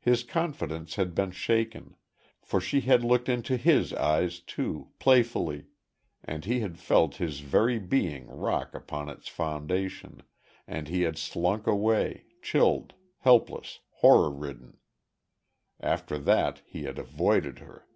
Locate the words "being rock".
7.78-8.74